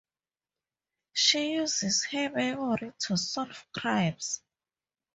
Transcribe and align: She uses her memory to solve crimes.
She 1.13 1.51
uses 1.51 2.05
her 2.05 2.31
memory 2.31 2.91
to 3.01 3.17
solve 3.17 3.67
crimes. 3.71 4.41